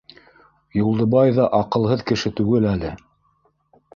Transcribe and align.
Юлдыбай 0.77 1.33
ҙа 1.39 1.45
аҡылһыҙ 1.59 2.03
кеше 2.11 2.33
түгел 2.39 2.67
әле. 2.73 2.97